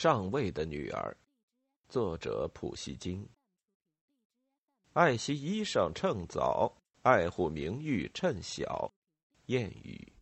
[0.00, 1.16] 上尉的女儿，
[1.88, 3.28] 作者普希金。
[4.92, 8.92] 爱惜衣裳趁早，爱护名誉趁小。
[9.48, 10.12] 谚语。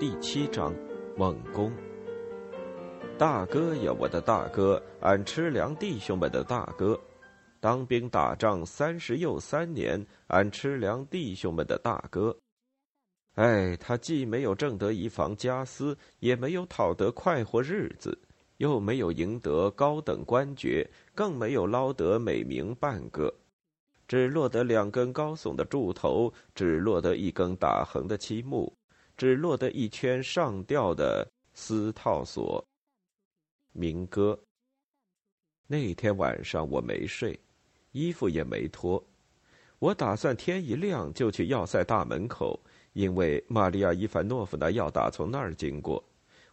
[0.00, 0.74] 第七章，
[1.14, 1.70] 猛攻。
[3.18, 6.98] 大哥呀，我的大哥，俺吃粮弟兄们的大哥。
[7.60, 12.38] 当兵打仗三十又三年，俺吃粮弟兄们的大哥，
[13.34, 18.16] 哎，他既没有挣得一房家私，也没有讨得快活日子，
[18.58, 23.32] 又没有赢得高等官爵，更没有捞得美名半个，
[24.06, 28.72] 只落得两根高耸的柱头，只落得一根打横的漆木，
[29.16, 32.64] 只落得一圈上吊的丝套索。
[33.72, 34.38] 民歌。
[35.66, 37.38] 那天晚上我没睡。
[37.92, 39.02] 衣服也没脱，
[39.78, 42.58] 我打算天一亮就去要塞大门口，
[42.92, 46.02] 因为玛利亚·伊凡诺夫娜要打从那儿经过，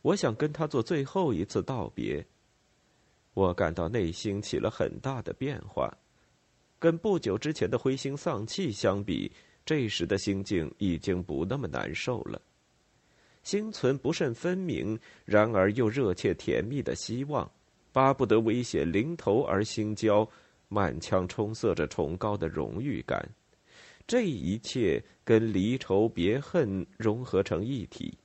[0.01, 2.25] 我想跟她做最后一次道别。
[3.33, 5.91] 我感到内心起了很大的变化，
[6.79, 9.31] 跟不久之前的灰心丧气相比，
[9.65, 12.41] 这时的心境已经不那么难受了，
[13.43, 17.51] 心存不甚分明，然而又热切甜蜜的希望，
[17.91, 20.25] 巴不得危险临头而心焦。
[20.75, 23.25] 满腔充塞着崇高的荣誉感，
[24.05, 28.17] 这一切跟离愁别恨融合成一体。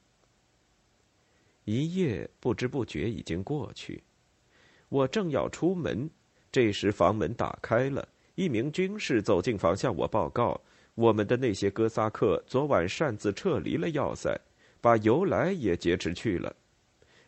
[1.64, 4.02] 一夜不知不觉已经过去，
[4.88, 6.10] 我正要出门，
[6.50, 10.60] 这时房门打开了，一名军士走进房向我报告：
[10.96, 14.36] 我们的那些哥萨克昨晚擅自撤离了要塞，
[14.80, 16.52] 把由来也劫持去了，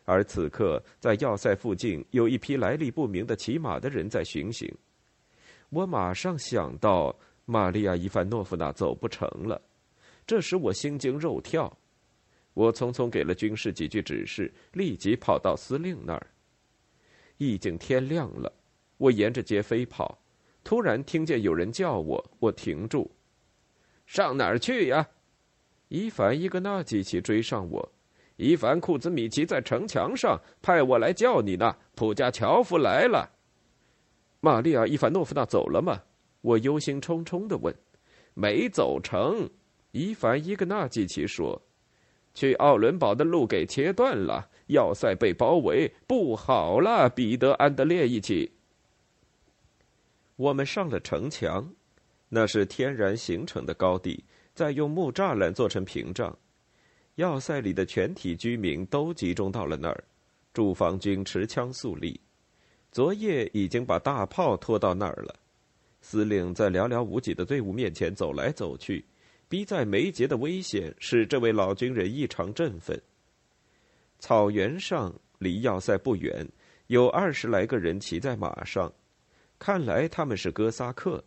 [0.03, 4.69] 而此刻在要塞附近有一批来历不明的骑马的人在巡行。
[5.73, 9.59] 我马上想到玛利亚·伊凡诺夫娜走不成了，
[10.27, 11.75] 这使我心惊肉跳。
[12.53, 16.27] 我匆匆给了军士几句指示，立即跑到司令那儿。
[17.37, 18.53] 已经天亮了，
[18.97, 20.15] 我沿着街飞跑，
[20.63, 23.09] 突然听见有人叫我，我停住。
[24.05, 25.07] 上哪儿去呀？
[25.87, 27.91] 伊凡·伊格纳基奇追上我。
[28.35, 31.75] 伊凡·库兹米奇在城墙上，派我来叫你呢。
[31.95, 33.27] 普加乔夫来了。
[34.45, 36.03] 玛利亚·伊凡诺夫娜走了吗？
[36.41, 37.73] 我忧心忡忡的问。
[38.33, 39.49] 没走成，
[39.91, 41.61] 伊凡·伊格纳季奇说
[42.35, 48.51] ：“去奥伦堡的路给切断了，要塞被包围，不好了。”彼得·安德烈一起。
[50.35, 51.73] 我们上了城墙，
[52.27, 56.37] 那是天然形成的高地，再用木栅栏做成屏障。
[57.15, 60.03] 要塞里的全体居民都集中到了那儿，
[60.53, 62.19] 驻防军持枪肃立。
[62.93, 65.33] 昨夜已经把大炮拖到那儿了，
[66.01, 69.03] 司令在寥寥无几的队伍面前走来走去，
[69.49, 73.01] 逼在眉睫的危险使这位老军人异常振奋。
[74.19, 76.47] 草原上离要塞不远，
[76.85, 78.93] 有二十来个人骑在马上，
[79.57, 81.23] 看来他们是哥萨克，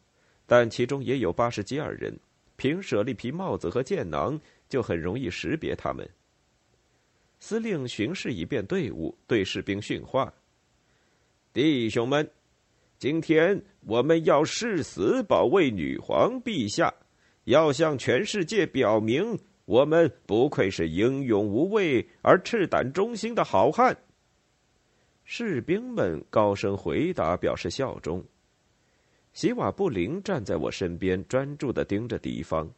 [0.47, 2.17] 但其中也有巴什基尔人，
[2.55, 6.09] 凭舍利皮帽子和剑囊就很容易识别他们。
[7.41, 10.33] 司令巡视一遍队伍，对士兵训话。
[11.57, 12.31] 弟兄们，
[12.99, 16.93] 今天我们要誓死保卫女皇陛下，
[17.45, 23.97] 要向全世界表明，我们不愧是英勇无畏而赤胆忠心的好汉。
[25.25, 28.23] 士兵们高声回答，表示效忠。
[29.33, 32.71] 席瓦布林站在我身边，专注的盯着敌方。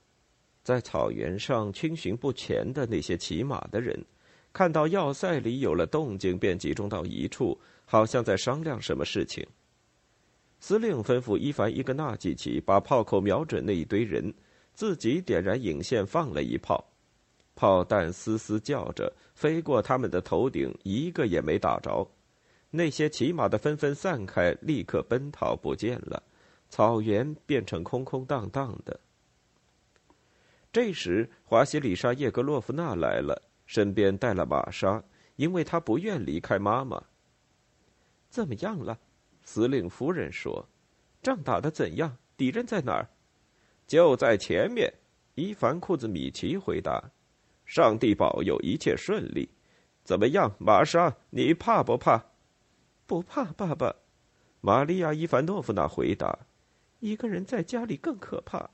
[0.62, 4.00] 在草原上逡巡不前的那些骑马的人，
[4.52, 7.58] 看到要塞里有了动静，便集中到一处。
[7.90, 9.46] 好像在商量什么事情。
[10.60, 14.34] 司令吩咐伊凡·伊格纳季奇把炮口瞄准那一堆人，
[14.74, 16.84] 自己点燃引线放了一炮，
[17.54, 22.06] 炮弹嘶嘶叫着飞过他们的头顶，一个也没打着。
[22.70, 26.22] 那些骑马的纷纷散开，立刻奔逃不见了，
[26.68, 29.00] 草原变成空空荡荡的。
[30.70, 35.04] 这时，华西里莎·叶格洛夫娜来了，身边带了玛莎，
[35.36, 37.04] 因为她不愿离开妈妈。
[38.30, 38.98] 怎么样了？
[39.44, 40.66] 司令夫人说
[41.22, 42.16] ：“仗打得怎样？
[42.36, 43.06] 敌人在哪儿？”
[43.86, 44.92] 就在前面。
[45.34, 47.12] 伊凡库兹米奇回答
[47.64, 49.48] ：“上帝保佑，一切顺利。”
[50.02, 51.14] 怎么样，玛莎？
[51.30, 52.24] 你怕不怕？
[53.06, 53.94] 不怕，爸爸。
[54.62, 56.36] 玛利亚·伊凡诺夫娜回答
[57.00, 58.70] ：“一个人在家里更可怕。”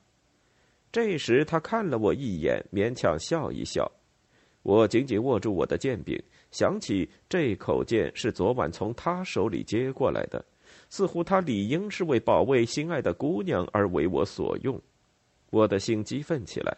[0.91, 3.91] 这时，他看了我一眼，勉强笑一笑。
[4.65, 6.19] 我紧紧握住我的剑柄，
[6.51, 10.43] 想起这口剑是昨晚从他手里接过来的，
[10.89, 14.81] 似乎他理应是为保卫心爱的姑娘而为我所用。
[15.51, 16.75] 我的心激愤起来，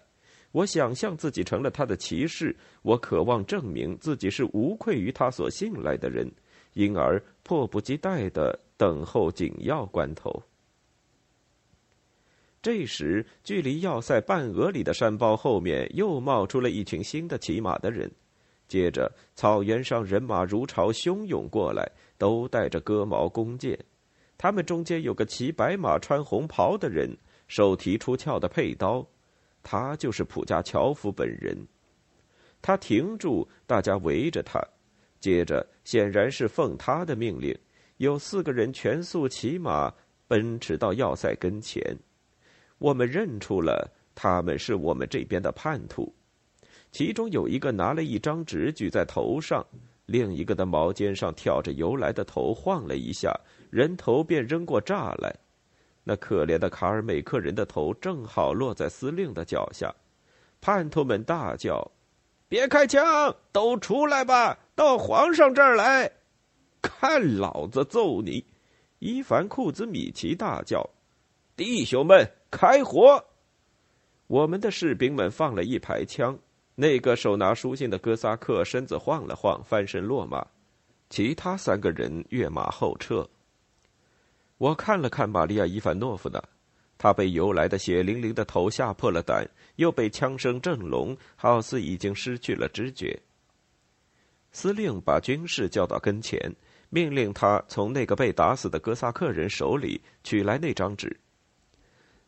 [0.51, 6.29] 我想象自己成了他的骑士，我渴望证明自己是无愧于他所信赖的人，
[6.75, 10.43] 因而迫不及待的等候紧要关头。
[12.67, 18.11] 这时，距离要塞半俄里的山包后面又冒出了一群新的骑马的人。
[18.67, 23.79] 接着，草原上人马如潮汹涌过来，都带着戈矛弓箭。
[24.37, 27.17] 他们中间有个骑白马、穿红袍的人，
[27.47, 29.07] 手提出鞘的佩刀，
[29.63, 31.57] 他就是普加乔夫本人。
[32.61, 34.61] 他停住，大家围着他。
[35.21, 37.57] 接着，显然是奉他的命令，
[37.99, 39.95] 有四个人全速骑马
[40.27, 41.97] 奔驰到要塞跟前。
[42.79, 46.15] 我们认出了他们是我们这边的叛徒，
[46.93, 49.65] 其中有一个拿了一张纸举在头上，
[50.07, 53.35] 另一个的毛尖上挑着由来的头晃了一下，
[53.71, 55.35] 人头便扔过栅来。
[56.05, 59.93] 那可怜的卡尔美克人的头正好落在司令的脚下，
[60.61, 61.91] 叛徒们大叫
[62.49, 66.11] ：“别开枪，都出来吧，到皇上这儿来，
[66.81, 68.45] 看老子揍你！”
[69.01, 70.89] 伊凡库兹米奇大叫
[71.57, 73.25] ：“弟兄们！”开火！
[74.29, 76.39] 我们的士兵们放了一排枪。
[76.75, 80.47] 那个手拿书信的哥萨克身子晃了晃，翻身落马。
[81.09, 83.29] 其他三个人跃马后撤。
[84.59, 86.43] 我看了看玛利亚·伊凡诺夫娜，
[86.99, 93.19] 她被游来的血淋淋的头吓破了胆，又被枪声震聋，好似已经失去了知觉。
[94.51, 96.55] 司令把军士叫到跟前，
[96.91, 101.15] 命令他从那个被打死的哥萨克人手里取来那张纸。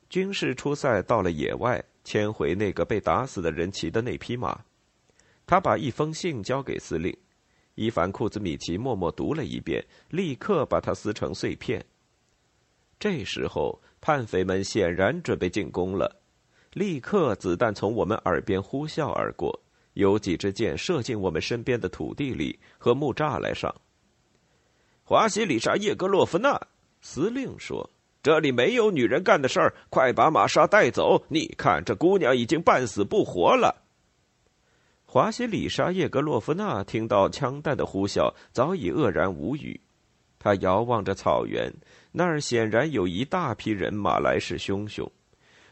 [0.08, 4.58] 军事出塞到了野外，牵回那个被打死的人骑的那匹马。
[5.46, 7.14] 他把一封信交给司令，
[7.75, 11.84] 伊凡库兹米奇默默读了一遍，立刻把它撕成碎片。
[12.99, 16.20] 这时候，叛匪们显然准备进攻了。
[16.72, 19.58] 立刻，子弹从我们耳边呼啸而过，
[19.93, 23.75] 有几支箭射进我们身边的土地里和木栅栏上。
[25.04, 26.61] 华西里沙叶格洛夫娜
[27.00, 27.88] 司令说。
[28.23, 31.25] 这里没有女人干的事儿，快把玛莎带走！
[31.29, 33.85] 你看，这姑娘已经半死不活了。
[35.05, 39.81] 华西里沙叶格洛夫娜听到枪弹的呼啸，早已愕然无语。
[40.38, 41.73] 她遥望着草原，
[42.12, 45.09] 那儿显然有一大批人马来势汹汹。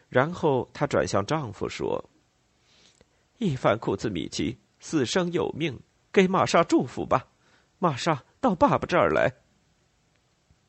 [0.08, 2.02] 然后她转向丈夫说
[3.38, 5.78] ：“伊凡库兹米奇，死生有命，
[6.12, 7.26] 给玛莎祝福吧。
[7.78, 9.31] 玛莎，到爸爸这儿来。”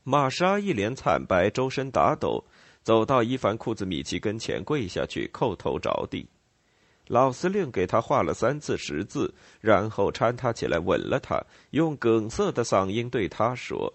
[0.10, 2.42] 玛莎一脸惨白，周身打抖，
[2.82, 6.26] 走到伊凡库兹米奇跟前，跪下去，叩头着地。
[7.08, 13.94] 老司令给他画了三次十字，然后搀他起来，吻了他，用哽塞的嗓音对他说：“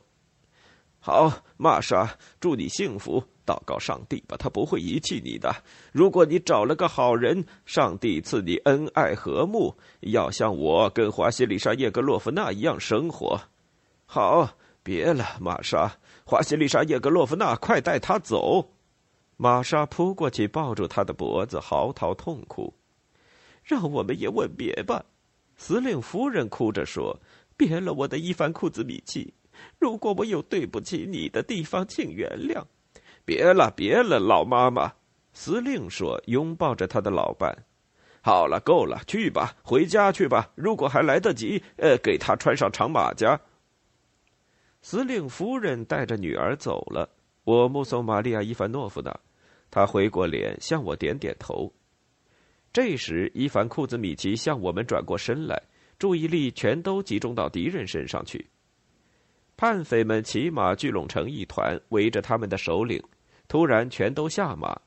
[1.01, 3.25] 好，玛莎，祝你幸福。
[3.47, 5.51] 祷告上帝吧，他不会遗弃你的。
[5.93, 13.41] 如果你找了个好人，上帝赐你恩爱和睦，要像我跟华西里莎叶格洛夫娜一样生活。
[14.05, 15.91] 好，别了，玛莎。”
[16.25, 18.71] 华西丽莎·叶格洛夫娜，快带他走！
[19.37, 22.73] 玛莎扑过去，抱住他的脖子，嚎啕痛哭。
[23.65, 25.05] 让我们也吻别吧，
[25.57, 27.19] 司令夫人哭着说
[27.57, 29.33] ：“别了，我的伊凡库兹米奇。
[29.79, 32.65] 如果我有对不起你的地方，请原谅。”
[33.25, 34.93] 别了，别了，老妈妈。
[35.33, 37.65] 司令说，拥抱着他的老伴。
[38.21, 40.51] 好了，够了，去吧，回家去吧。
[40.55, 43.41] 如果还来得及，呃，给他穿上长马甲。
[44.83, 47.09] 司令夫人带着女儿走了。
[47.45, 49.17] 我目送玛利亚·伊凡诺夫娜，
[49.71, 51.73] 她回过脸向我点点头。
[52.73, 55.61] 这时，伊凡库兹米奇向我们转过身来，
[55.99, 58.45] 注意力全都集中到敌人身上去。
[59.57, 63.03] 叛匪们骑马聚拢成一团，围着他们的首领。
[63.47, 64.81] 突然，全都下马。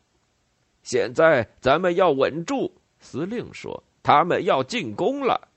[0.83, 5.47] 现在咱们要稳住，司令说：“他们要进攻了。”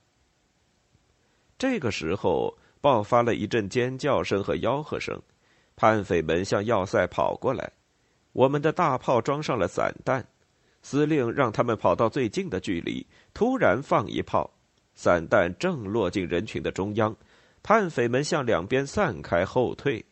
[1.59, 2.57] 这个时候。
[2.81, 5.21] 爆发了一阵尖叫声和吆喝声，
[5.77, 7.71] 叛匪们向要塞跑过来。
[8.33, 10.25] 我们的大炮装上了散弹，
[10.83, 14.49] 司令让他们跑到最近的距离，突然放一炮，
[14.95, 17.15] 散弹正落进人群的中央。
[17.61, 20.03] 叛匪们向两边散开后退，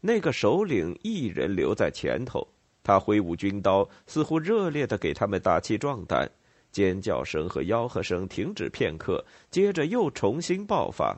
[0.00, 2.46] 那个首领一人留在前头，
[2.82, 6.28] 他挥舞军刀，似乎热烈的给他们打气壮胆。
[6.72, 11.16] 尖叫声和吆喝声停止片刻，接着又重新爆发。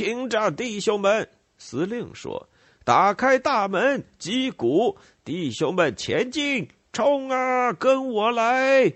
[0.00, 1.28] 听着，弟兄们！
[1.58, 2.48] 司令说
[2.86, 7.74] ：“打开大门，击鼓，弟兄们前进，冲啊！
[7.74, 8.90] 跟我来！”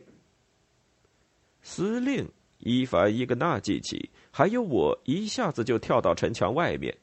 [1.60, 6.96] 司令伊凡伊格纳季奇还有我一下子就跳到城墙外面，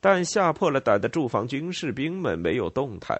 [0.00, 3.18] 但吓破了胆的驻防军士兵们没有动弹。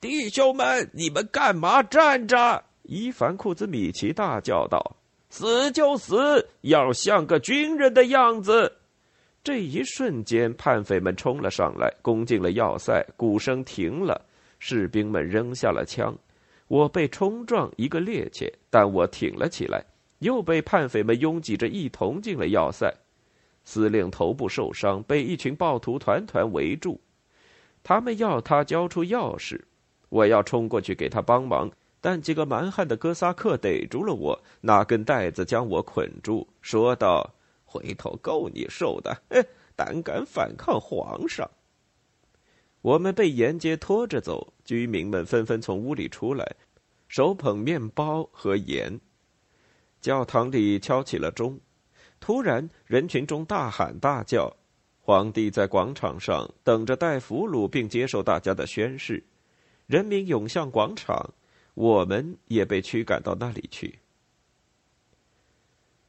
[0.00, 2.62] 弟兄们，你们干嘛站着？
[2.84, 4.94] 伊凡库兹米奇大叫道
[5.28, 8.76] ：“死就死，要像个军人的样子！”
[9.42, 13.02] 这一瞬间，叛匪们冲了上来，攻进了要塞。
[13.16, 14.20] 鼓声停了，
[14.58, 16.14] 士兵们扔下了枪。
[16.68, 19.82] 我被冲撞一个趔趄，但我挺了起来。
[20.18, 22.94] 又被叛匪们拥挤着一同进了要塞。
[23.64, 27.00] 司令头部受伤，被一群暴徒团团围住。
[27.82, 29.58] 他们要他交出钥匙。
[30.10, 31.70] 我要冲过去给他帮忙，
[32.02, 37.32] 但几个蛮汉的哥萨克逮住了我，拿根带子将我捆住，说道。
[37.70, 39.16] 回头够你受的！
[39.76, 41.48] 胆敢反抗皇上！
[42.82, 46.56] 我们被沿街拖着走，居民们纷纷从屋里出来，
[47.06, 49.00] 手捧面包和盐。
[50.00, 51.60] 教堂里敲起了钟，
[52.18, 54.52] 突然人群中大喊大叫。
[54.98, 59.22] 皇帝在广场上等着带俘虏，并接受大家的宣誓。
[59.86, 61.32] 人民涌向广场，
[61.74, 63.99] 我们也被驱赶到那里去。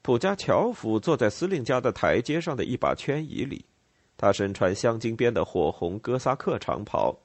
[0.04, 3.64] 普加乔夫坐在司令家的台阶上的一把圈椅里，
[4.18, 7.16] 他身穿镶金边的火红哥萨克长袍，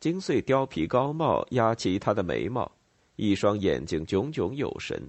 [0.00, 2.70] 金穗貂皮高帽压起他的眉毛，
[3.14, 5.00] 一双眼睛炯炯有神。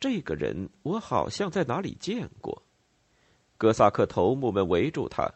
[0.00, 2.62] 这个人我好像在哪里见过。
[3.56, 5.32] 哥萨克头目们围住他，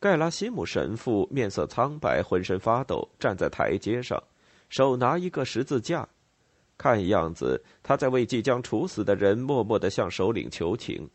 [0.00, 4.20] 盖拉西姆神父面色苍白，浑身发抖，站在台阶上，
[4.70, 6.08] 手拿一个十字架。
[6.84, 11.08] 看样子，他在为即将处死的人默默的向首领求情。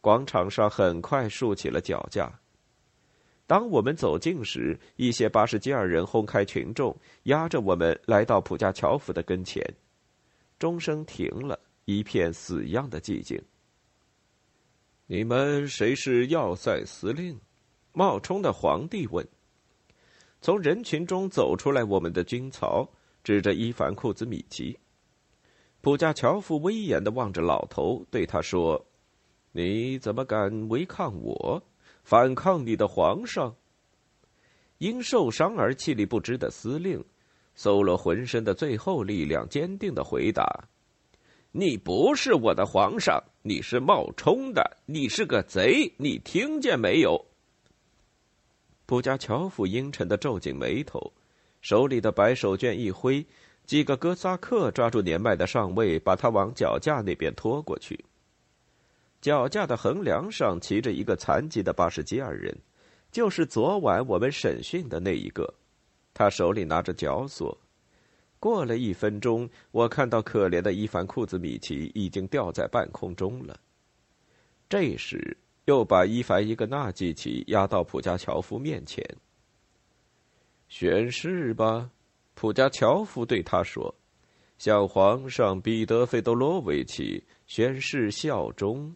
[0.00, 2.28] 广场上很快竖起了脚架。
[3.46, 9.64] 当我们走近时，一些巴什基尔人轰开群众，压着我们来到普加乔夫的跟前。
[10.58, 13.40] 钟声停了，一片死样的寂静。
[15.06, 17.38] 你们谁是要塞司令？
[17.92, 19.24] 冒充的皇帝问。
[20.40, 22.90] 从人群中走出来，我们的军曹。
[23.22, 24.78] 指着伊凡库兹米奇，
[25.80, 28.86] 普加乔夫威严的望着老头，对他说
[29.52, 31.62] ：“你怎么敢违抗我，
[32.02, 33.54] 反抗你的皇上？”
[34.78, 37.04] 因受伤而气力不支的司令，
[37.54, 40.68] 搜罗浑身的最后力量，坚定的回答
[41.52, 47.26] ：“你不是我的皇上，你是冒充的，你是个贼，你听见没有？”
[48.86, 51.12] 普加乔夫阴沉的皱紧眉头。
[51.60, 53.24] 手里的白手绢一挥，
[53.64, 58.04] 几个哥萨克抓住年迈的上尉，把他往脚架那边拖过去。
[59.20, 62.56] 脚架的横梁上骑着一个残疾的巴什基尔人，
[63.12, 65.54] 就是昨晚我们审讯的那一个。
[66.14, 67.56] 他手里拿着绞索。
[68.38, 73.60] 过了一分钟，我看到可怜的伊凡库兹米奇已经吊在半空中了。
[74.66, 75.36] 这时，
[75.66, 79.04] 又把伊凡伊格纳季奇押到普加乔夫面前。
[80.70, 81.90] 宣誓吧，
[82.34, 83.92] 普加乔夫对他说
[84.56, 88.94] ：“向皇上彼得费多罗维奇宣誓效忠。”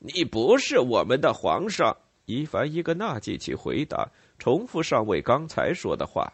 [0.00, 1.94] 你不是我们的皇上，
[2.24, 6.32] 伊凡伊格纳季奇回答，重复上尉刚才说的话：“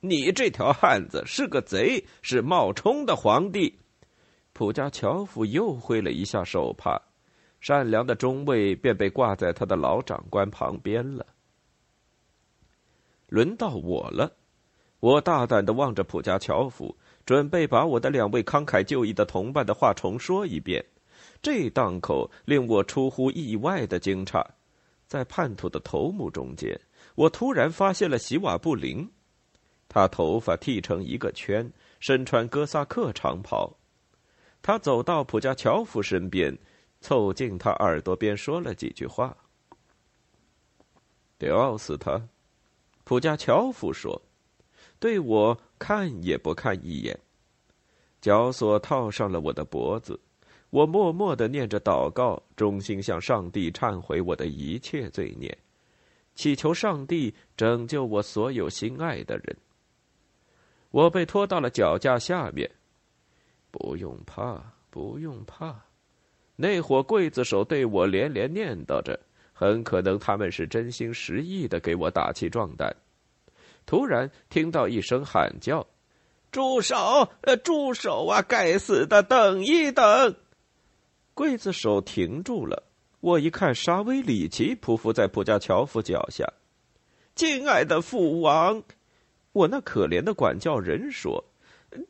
[0.00, 3.74] 你这条汉子是个贼，是冒充的皇帝。”
[4.52, 7.00] 普加乔夫又挥了一下手帕，
[7.58, 11.24] 善良的中尉便被挂在他的老长官旁边了。
[13.30, 14.30] 轮到我了，
[14.98, 16.94] 我大胆的望着普加乔夫，
[17.24, 20.84] 准备把我的两位慷慨就义的同伴的话重说一遍。
[21.40, 24.44] 这档口令我出乎意外的惊诧，
[25.06, 26.78] 在叛徒的头目中间，
[27.14, 29.08] 我突然发现了席瓦布林，
[29.88, 33.72] 他头发剃成一个圈，身穿哥萨克长袍。
[34.60, 36.58] 他走到普加乔夫身边，
[37.00, 39.36] 凑近他耳朵边说了几句话
[41.38, 42.20] ：“吊死他。”
[43.10, 44.22] 普加乔夫说
[45.00, 47.18] ：“对我看也不看一眼。”
[48.22, 50.16] 绞索套上了我的脖子，
[50.70, 55.58] 我默默的念着祷告，衷心向上帝忏悔我的一切罪孽，
[56.36, 59.56] 祈求上帝拯救我所有心爱的人。
[60.92, 62.70] 我被拖到了脚架下面，
[63.72, 65.84] 不用怕，不用怕。
[66.54, 69.18] 那伙刽子手对我连连念叨着。
[69.60, 72.96] 很可能他们是真心实意的给我打气壮胆。
[73.84, 75.86] 突然听到一声喊叫
[76.50, 77.28] ：“住手！
[77.42, 78.40] 呃，住手啊！
[78.40, 80.34] 该死的，等一等！”
[81.36, 82.84] 刽子手停住了。
[83.20, 86.50] 我一看，沙威里奇匍匐在普加乔夫脚下。
[87.36, 88.82] “亲爱的父王，
[89.52, 91.44] 我那可怜的管教人说，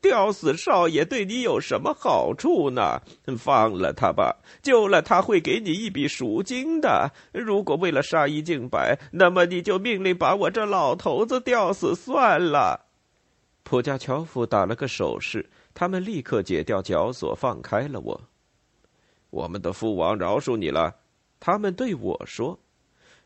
[0.01, 3.01] 吊死少爷对你有什么好处呢？
[3.37, 7.11] 放了他吧，救了他会给你一笔赎金的。
[7.31, 12.87] 如果为了杀一儆百，那么你就命令把我这老头子吊死算了。
[13.63, 18.21] 普加乔夫打了个手势，他们立刻解掉绞索，放开了我。
[19.29, 20.93] 我们的父王饶恕你了，
[21.39, 22.59] 他们对我说。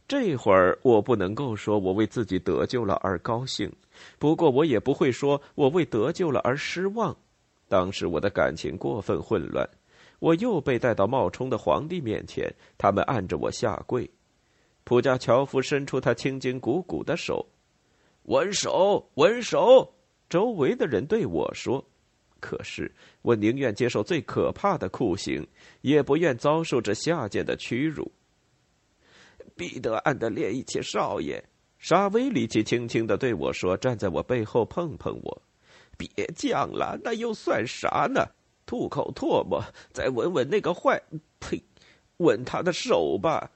[0.08, 3.72] 这会儿我不能够说我为自己得救了而高兴，
[4.20, 7.16] 不过我也不会说我为得救了而失望。
[7.68, 9.68] 当时我的感情过分混乱，
[10.20, 14.08] 我又被带到冒充的皇帝面前，他们按着我下跪。
[14.84, 17.44] 普加乔夫伸出他青筋鼓鼓的手，
[18.26, 19.92] 稳手，稳手。
[20.30, 21.84] 周围的人对我说
[22.40, 22.92] ：“可是
[23.24, 25.48] 我宁愿接受最可怕的酷刑，
[25.82, 28.12] 也不愿遭受这下贱的屈辱。”
[29.56, 31.42] 彼得安德烈一切少爷，
[31.80, 35.42] 沙威里奇轻轻的对我说：“站在我背后碰碰我，
[35.98, 38.26] 别犟了，那又算啥呢？
[38.66, 41.02] 吐口唾沫，再闻闻那个坏……
[41.40, 41.64] 呸，
[42.18, 43.52] 吻他的手吧。”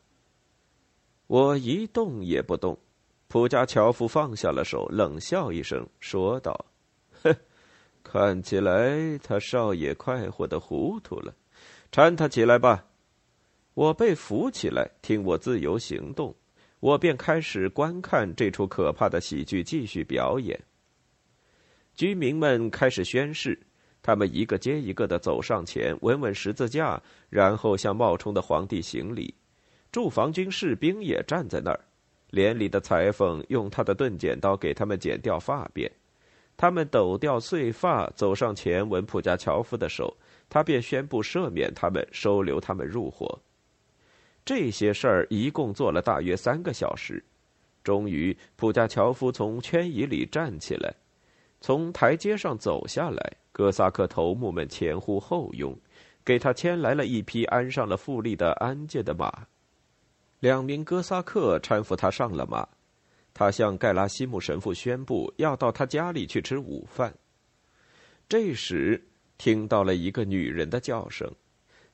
[1.28, 2.80] 我一动也不动。
[3.28, 6.66] 普加乔夫放下了手，冷笑一声，说道
[7.22, 7.36] ：“哼，
[8.02, 11.36] 看起来他少爷快活的糊涂了，
[11.92, 12.86] 搀他起来吧。”
[13.80, 16.36] 我被扶起来，听我自由行动，
[16.82, 20.60] 我便开始观看这出可怕的喜剧继续表演。
[21.96, 23.58] 居民们开始宣誓，
[24.02, 29.34] 他们一个接一个的走上前，稳稳十字架，然后向冒充的皇帝行礼。
[29.94, 31.80] 驻防军士兵也站在那儿，
[32.32, 35.90] 连里的裁缝用他的钝剪刀给他们剪掉发辫。
[36.58, 40.14] 他们抖掉碎发，走上前吻普加乔夫的手，
[40.50, 43.40] 他便宣布赦免他们，收留他们入伙。
[44.46, 47.24] 这些事儿一共做了大约三个小时，
[47.84, 50.94] 终于普加乔夫从圈椅里站起来，
[51.62, 53.34] 从台阶上走下来。
[53.52, 55.78] 哥萨克头目们前呼后拥，
[56.24, 59.48] 给他牵来了一匹安上了富丽的安健的马。
[60.40, 62.66] 两名哥萨克搀扶他上了马，
[63.34, 67.14] 他向盖拉西姆神父宣布要到他家里去吃午饭。
[68.30, 69.04] 这时
[69.38, 71.30] 听到了一个女人的叫声。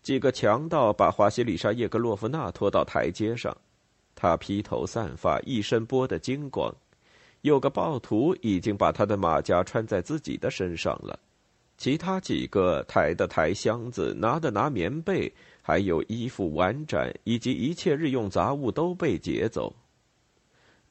[0.05, 3.57] 几个强盗把华西里莎叶格洛夫娜拖到台阶上，
[4.13, 6.71] 她披头散发，一身剥得精光。
[7.41, 11.19] 有个暴徒已经把他的马甲穿在自己的身上了，
[11.75, 19.75] 其他几个抬的抬箱子，拿的拿棉被，还有衣服、碗盏以及一切日用杂物都被劫走。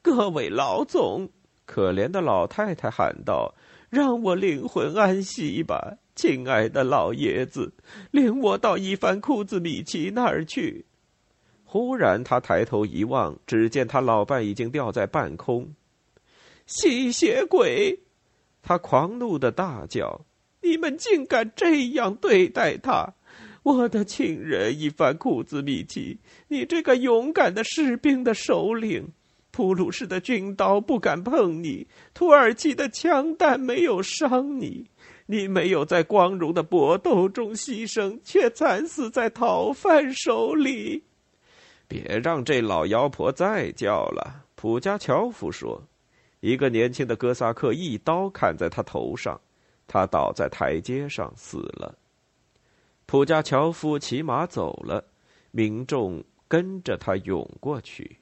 [0.01, 1.29] 各位老总，
[1.65, 3.53] 可怜的老太太喊道
[3.89, 7.73] ：“让我灵魂安息吧。”亲爱的老爷子，
[8.11, 10.85] 领我到伊凡库兹米奇那儿去。
[11.65, 15.73] 忽然，他抬头一望，只见他老伴已经吊在半空。
[16.65, 17.99] 吸血鬼！
[18.63, 20.25] 他狂怒的大叫
[20.63, 23.13] ：“你们竟敢这样对待他！
[23.63, 29.09] 我的亲人伊凡库兹米奇，你这个勇敢的士兵的首领，
[29.51, 34.85] 普鲁士的军刀不敢碰你，土耳其的枪弹没有伤你。”
[35.25, 41.03] 你没有在光荣的搏斗中牺牲，却惨死在逃犯手里。
[41.87, 45.83] 别让这老妖婆再叫了。”普加乔夫说。
[46.41, 49.39] 一个年轻的哥萨克一刀砍在他头上，
[49.87, 51.97] 他倒在台阶上死了。
[53.07, 55.03] 普加乔夫骑马走了，
[55.49, 58.19] 民众跟着他涌过去。